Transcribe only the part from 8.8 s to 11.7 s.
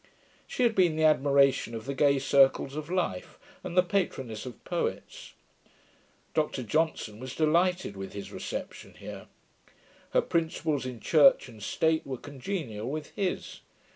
here. Her principles in Church and